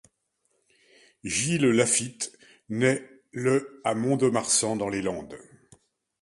[1.23, 2.35] Gilles Lafitte
[2.69, 5.37] naît le à Mont-de-Marsan, dans les Landes.